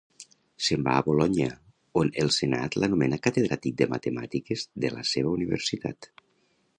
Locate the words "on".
2.01-2.09